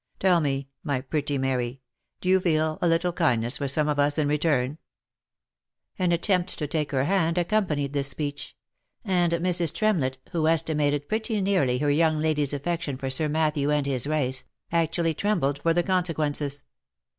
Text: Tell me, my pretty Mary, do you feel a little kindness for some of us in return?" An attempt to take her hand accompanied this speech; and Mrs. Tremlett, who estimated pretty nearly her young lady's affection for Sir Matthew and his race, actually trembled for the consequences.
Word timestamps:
Tell 0.19 0.41
me, 0.41 0.67
my 0.83 0.99
pretty 0.99 1.37
Mary, 1.37 1.79
do 2.21 2.27
you 2.29 2.39
feel 2.39 2.79
a 2.81 2.87
little 2.87 3.13
kindness 3.13 3.59
for 3.59 3.67
some 3.67 3.87
of 3.87 3.99
us 3.99 4.17
in 4.17 4.27
return?" 4.27 4.79
An 5.99 6.11
attempt 6.11 6.57
to 6.57 6.65
take 6.65 6.89
her 6.89 7.03
hand 7.03 7.37
accompanied 7.37 7.93
this 7.93 8.07
speech; 8.07 8.55
and 9.05 9.31
Mrs. 9.33 9.71
Tremlett, 9.71 10.17
who 10.31 10.47
estimated 10.47 11.07
pretty 11.07 11.39
nearly 11.39 11.77
her 11.77 11.91
young 11.91 12.17
lady's 12.17 12.51
affection 12.51 12.97
for 12.97 13.11
Sir 13.11 13.29
Matthew 13.29 13.69
and 13.69 13.85
his 13.85 14.07
race, 14.07 14.43
actually 14.71 15.13
trembled 15.13 15.59
for 15.59 15.71
the 15.71 15.83
consequences. 15.83 16.63